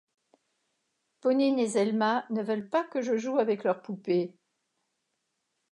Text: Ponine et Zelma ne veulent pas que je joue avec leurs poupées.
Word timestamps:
Ponine 1.19 1.59
et 1.59 1.67
Zelma 1.67 2.25
ne 2.31 2.41
veulent 2.41 2.71
pas 2.71 2.83
que 2.83 3.03
je 3.03 3.17
joue 3.17 3.37
avec 3.37 3.63
leurs 3.63 3.83
poupées. 3.83 4.35